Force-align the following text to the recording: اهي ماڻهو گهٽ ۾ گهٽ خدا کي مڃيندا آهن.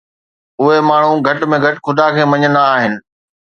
اهي 0.61 0.79
ماڻهو 0.87 1.13
گهٽ 1.27 1.39
۾ 1.53 1.57
گهٽ 1.67 1.75
خدا 1.91 2.07
کي 2.17 2.23
مڃيندا 2.35 2.61
آهن. 2.73 2.93